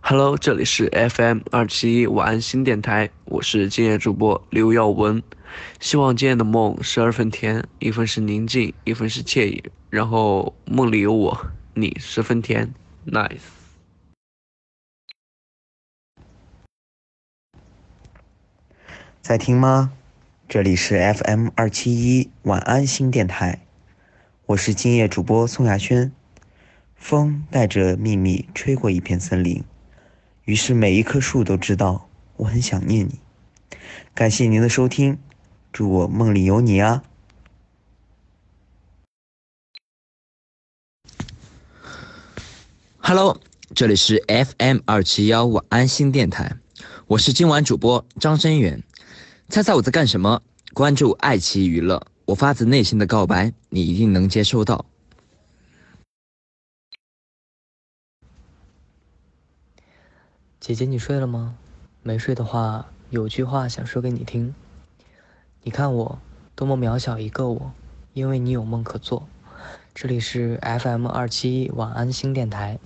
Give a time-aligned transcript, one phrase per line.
[0.00, 5.22] Hello，这里是 FM 二七一晚安新电台，我是今夜主播刘耀文。
[5.80, 12.72] 希望今夜的梦十二分甜，一分是宁静，一分是惬意，然后梦里有我，你十分甜
[13.06, 13.40] ，nice。
[19.20, 19.92] 在听吗？
[20.48, 23.66] 这里是 FM 二七一晚安新电台，
[24.46, 26.10] 我是今夜主播宋亚轩。
[26.94, 29.62] 风带着秘密吹过一片森林，
[30.48, 33.20] 于是每一棵树都知道我很想念你。
[34.14, 35.18] 感谢您的收听，
[35.74, 37.02] 祝我梦里有你啊
[42.96, 43.38] ！Hello，
[43.74, 46.56] 这里是 FM 二七幺晚安心电台，
[47.08, 48.82] 我是今晚主播张真源。
[49.50, 50.40] 猜猜我在干什么？
[50.72, 54.86] 关注爱奇艺娱乐，我发自内心的告白，你一定能接收到。
[60.68, 61.56] 姐姐，你睡了吗？
[62.02, 64.54] 没睡的话，有句话想说给你听。
[65.62, 66.18] 你看我
[66.54, 67.72] 多么渺小一个我，
[68.12, 69.26] 因为你有梦可做。
[69.94, 72.78] 这里是 FM 二七一晚安新电台，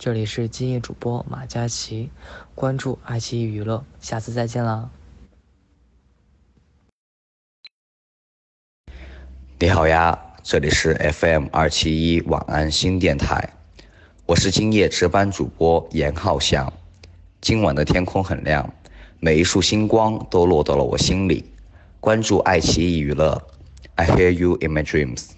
[0.00, 2.10] 这里是今夜主播马佳琪，
[2.56, 4.90] 关注爱奇艺娱乐，下次再见啦。
[9.60, 13.54] 你好呀，这里是 FM 二七一晚安新电台，
[14.26, 16.72] 我是今夜值班主播严浩翔。
[17.40, 18.68] 今晚的天空很亮，
[19.20, 21.44] 每一束星光都落到了我心里。
[22.00, 23.40] 关注爱奇艺娱乐
[23.94, 25.30] ，I hear you in my dreams。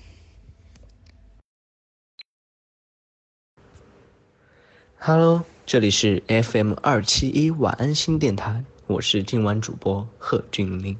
[4.98, 10.98] Hello，这里是 FM 二七一晚安新电台，我是今晚主播贺峻霖。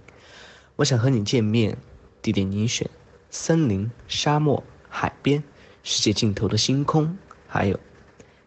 [0.77, 1.79] 我想和你见面，
[2.21, 2.89] 地点你选：
[3.31, 5.43] 森林、沙漠、海边、
[5.83, 7.17] 世界尽头的星空，
[7.49, 7.81] 还有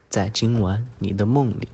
[0.07, 1.67] 在今晚你的梦里。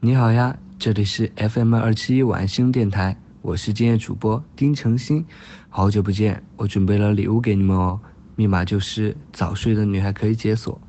[0.00, 5.24] 你好呀，这里是 FM 二七一晚星电台，我是今夜主播丁程鑫，
[5.68, 7.98] 好久不见，我准备了礼物给你们哦，
[8.36, 10.80] 密码就是早睡的女孩可以解锁。